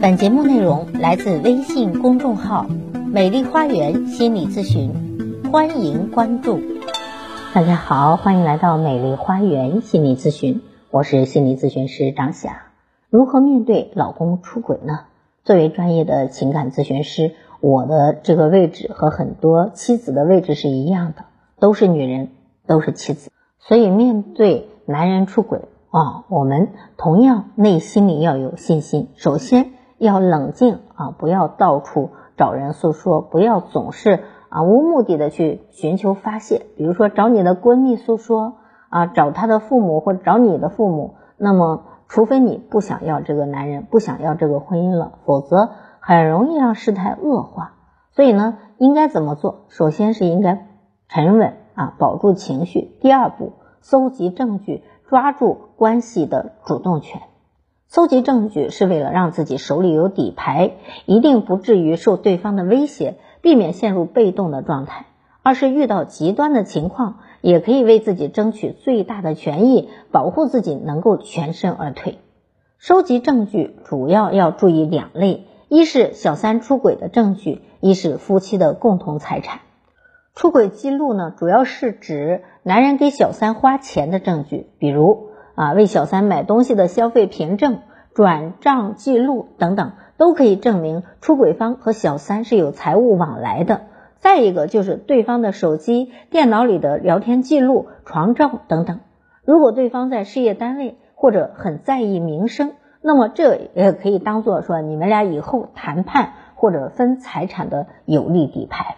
[0.00, 2.66] 本节目内容来自微信公众号
[3.12, 4.92] “美丽花园心理咨询”，
[5.50, 6.60] 欢迎关注。
[7.52, 12.62] 大家好，欢迎来到美丽花园心理咨询，我是心理咨询师张霞。
[13.10, 15.00] 如何面对老公出轨呢？
[15.42, 21.24] 作为专业的情感咨询师，我的这个位置和很多妻子的位置是一样的，
[21.58, 22.28] 都是女人，
[22.68, 23.32] 都是妻子。
[23.58, 29.72] 所以面对男人出轨啊，我们同样内心里要有信心，首先。
[29.98, 36.66] 要冷静啊，不要到处找人诉说，不要总是啊无目的的去寻求发泄。
[36.76, 38.54] 比如说找你的闺蜜诉说
[38.88, 41.16] 啊，找他的父母或者找你的父母。
[41.36, 47.74] 那么，除非你不想要这个男人，不想要这个婚姻了，否则很容易让事态恶化。
[48.12, 49.66] 所以呢，应该怎么做？
[49.68, 50.66] 首先是应该
[51.08, 52.96] 沉稳啊，保住情绪。
[53.00, 57.22] 第二步，搜集证据，抓住关系的主动权。
[57.90, 60.72] 搜集证据是为了让自己手里有底牌，
[61.06, 65.06] 一定不至于受对方的威胁，避免陷入被动的状态；
[65.42, 72.18] 二是遇到极端的情况，也可以为自己争取最大的权益，保护自己能够全身而退。
[72.76, 79.60] 收集证据主要要注意两类：一是小三出轨的证据，一是夫妻的共同财产。
[80.34, 85.28] 出轨记录呢，主要是指男人给小三花钱的证据，比如。
[85.58, 87.80] 啊，为小三买东西的消费凭证、
[88.14, 93.80] 转账记录等等，都可以证明出轨方和小三是有财务往来的。
[94.20, 99.00] 再一个就是对方的手机、电脑里的聊天记录、床照等等。
[99.44, 108.94] 如果对方在事业单位或者很在意名声，那么这也可以当做说你们俩以后谈判或者分财产的有利底牌。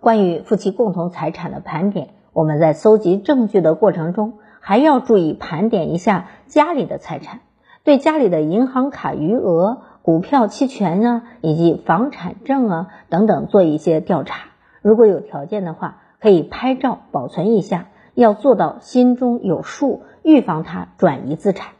[0.00, 4.38] 关于夫妻共同财产的盘点，我们在搜集证据的过程中。
[4.66, 7.40] 还要注意盘点一下家里的财产，
[7.82, 14.46] 对家里的银行卡余额、股票期权啊，以及房产证啊等等做一些调查。
[14.80, 21.72] 如果有条件的话，可以拍照保存一下，要做到心中有数，预防他转移资产。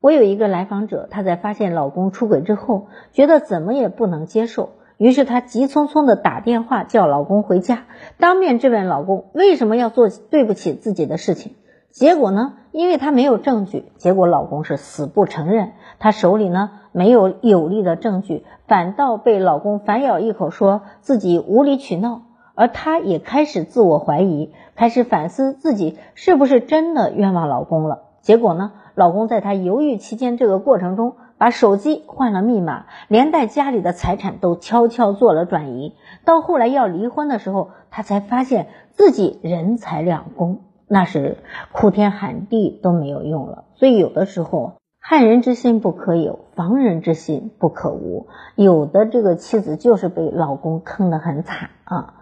[0.00, 7.84] 我有一个来访者，她在发现老公出轨之后，觉得怎么也不能接受，于是她急匆匆的打电话叫老公回家，
[8.16, 11.52] 当面质问老公为什么要做对不起自己的事情。
[11.90, 12.54] 结果呢？
[12.70, 15.72] 因为她没有证据，结果老公是死不承认。
[15.98, 22.22] 她手里呢没有有力的证据，反倒被老公反咬一口，说自己无理取闹。
[22.54, 28.02] 而她也开始自我怀疑，开始反思自己是不是真的冤枉老公了。
[28.20, 35.94] 结果呢，老公在她犹豫期间，这个过程中把手机换了密码，连带家里的财产都悄悄做了转移。
[36.24, 40.60] 到后来要离婚的时候，她才发现自己人财两空。
[40.88, 41.38] 那是
[41.72, 48.26] 哭天喊地都没有用了，所以有的时候害人之心不可有，防人之心不可无。
[48.56, 52.14] 有的这个妻子就是被老公坑得很惨啊。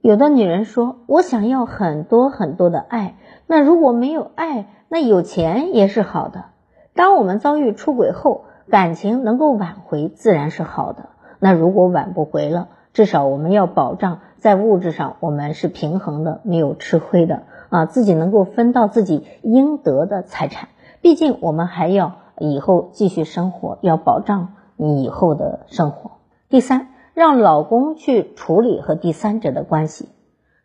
[0.00, 6.46] 有的女人说：“我想要很多很多的爱，那如果没有爱，那有钱也是好的。”
[6.94, 11.10] 当我们遭遇出轨后，感情能够挽回，自然是好的。
[11.38, 17.44] 那如果挽不回了，至少我们要保障在物质上我们是平衡的，没有吃亏的。
[17.72, 20.68] 啊，自己能够分到自己应得的财产，
[21.00, 26.10] 毕竟我们还要以后继续生活，要保障你以后的生活。
[26.50, 30.10] 第三，让老公去处理和第三者的关系，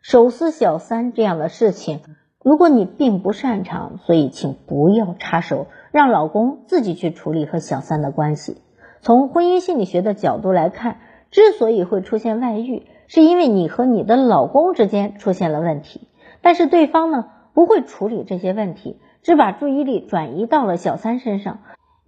[0.02, 2.00] 手撕小三这样的事情，
[2.44, 8.58] 如果你并不擅长，所以请不要插手，让老公自己去处理和小三的关系。
[9.00, 10.98] 从婚姻心理学的角度来看，
[11.30, 16.02] 之所以会出现外遇，是因为你和你的老公之间出现了问题。
[16.42, 21.58] 但是对方呢不会处理这些问题，只把注意力转移到了小三身上，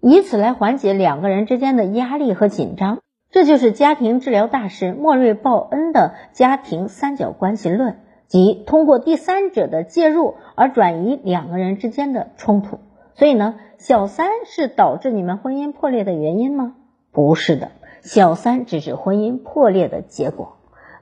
[0.01, 3.01] 以此来缓解两个人之间的压力和紧张。
[3.31, 12.79] 这就是家庭治疗大师莫瑞鲍恩的家庭三角关系论，即通过第三者的介入而转移两个人之间的冲突。
[13.15, 16.76] 所以呢，小三是导致你们婚姻破裂的原因吗？
[17.12, 17.73] 不是的，
[18.03, 20.56] 小三只是婚姻破裂的结果。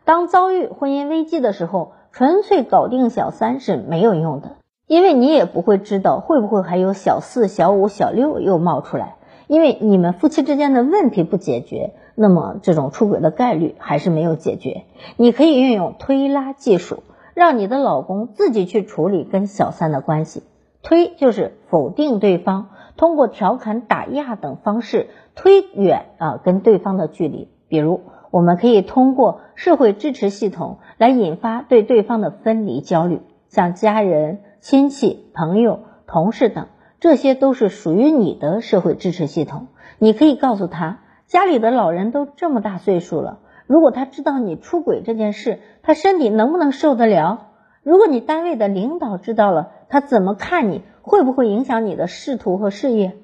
[0.05, 1.93] 当遭遇婚姻危机的时候。
[2.13, 4.57] 纯粹搞定小三是没有用的，
[4.87, 9.17] 因为你也不会知道会不会还有小四、小五、小六又冒出来。
[9.47, 14.83] 因为你们夫妻之间的问题不解决，那么这种出轨的概率还是没有解决。
[15.17, 17.03] 你可以运用推拉技术，
[17.33, 20.43] 让你的老公自己去处理跟小三的关系。
[20.83, 22.69] 推就是否定对方，
[22.99, 27.49] 通过调侃、打压等方式推远啊跟对方的距离。
[27.69, 28.03] 比如，
[28.39, 30.79] 我们可以通过社会支持系统。
[30.97, 36.69] 来引发对对方的分离焦虑，像家人、亲戚、朋友、同事等，
[37.01, 39.67] 这些都是属于你的社会支持系统。
[39.99, 47.49] 你可以告诉他，家里的老人都这么大岁数了，如果他知道你出轨这件事，他身体能不能受得了？
[47.83, 50.83] 如果你单位的领导知道了，他怎么看你？
[51.03, 53.17] 会不会影响你的仕途和事业？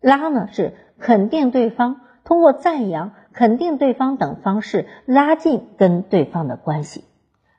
[0.00, 7.04] 拉呢是肯定对方，通过赞扬、肯定对方等方式拉近跟对方的关系，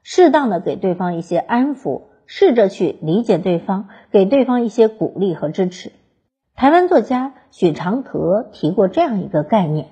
[0.04, 5.92] 适当的给对方一些安抚，试着去理解对方，给对方一些鼓励和支持。
[6.56, 9.88] 台湾作家许常德提过这样一个概念：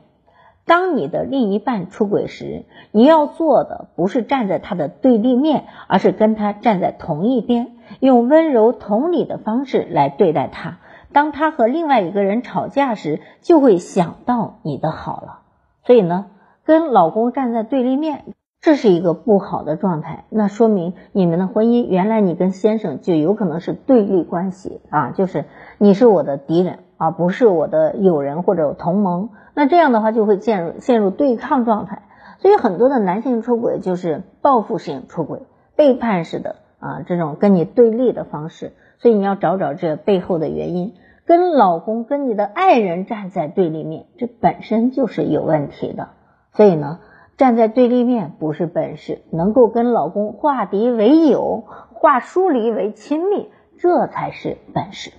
[0.66, 10.78] 当你的另一半出轨时，你要做的不是站在他的对立面，而是跟他站在同一边，用温柔同理的方式来对待他。
[11.12, 15.41] 当他和另外一个人吵架时，就会想到你的好了。
[15.84, 16.28] 所以呢，
[16.66, 18.24] 跟老公站在对立面。
[18.64, 25.46] 这是一个不好的状态，那说明你们的婚姻原来你跟先生就有可能是对立关系啊，就是
[25.80, 29.30] 你是我的敌人啊，不是我的友人或者同盟。
[29.56, 32.04] 那这样的话就会陷入陷入对抗状态。
[32.38, 35.42] 所以很多的男性出轨就是报复性出轨、
[35.76, 38.74] 背叛式的啊，这种跟你对立的方式。
[39.00, 40.94] 所以你要找找这背后的原因，
[41.26, 46.10] 跟老公跟你的爱人站在对立面，这本身就是有问题的。
[46.54, 47.00] 所以呢。
[47.38, 55.12] 站在对立面不是本事，能够跟老公化敌为友，化疏离为亲密，这才是本事。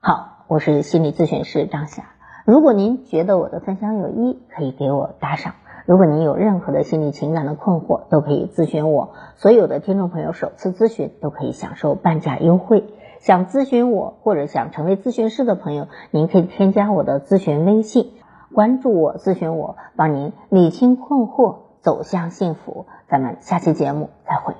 [0.00, 2.02] 好，我是心理咨询师张霞。
[2.44, 5.54] 如果您觉得我的分享有益，可以给我打赏。
[5.86, 9.10] 如果您有任何的心理情感的困惑，都可以咨询我。
[9.36, 12.82] 所有的听众朋友首次咨询都可以享受半价优惠。
[13.20, 18.12] 想咨询我或者想成为咨询师的朋友，您可以添加我的咨询微信。
[18.52, 22.86] 关注我，咨询我，帮您理清困惑，走向幸福。
[23.08, 24.54] 咱们下期节目再会。